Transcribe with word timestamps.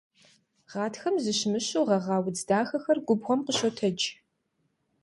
Гъатхэм 0.71 1.15
зэщымыщу 1.23 1.83
гъэгъа 1.87 2.17
удз 2.25 2.41
дахэхэр 2.47 2.97
губгъуэм 3.05 3.39
къыщотэдж. 3.45 4.01